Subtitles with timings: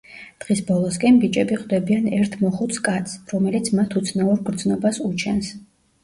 [0.43, 5.51] დღის ბოლოსკენ, ბიჭები ხვდებიან ერთ მოხუც კაცს, რომელიც მათ უცნაურ გრძნობას უჩენს.